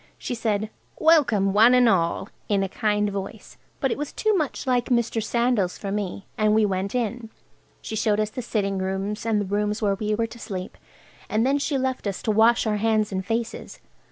[0.17, 4.65] She said, "Welcome, one and all!" in a kind voice, but it was too much
[4.65, 5.21] like Mr.
[5.21, 6.25] Sandal's for me.
[6.39, 7.29] And we went in.
[7.83, 10.75] She showed us the sitting rooms, and the rooms where we were to sleep,
[11.29, 13.79] and then she left us to wash our hands and faces.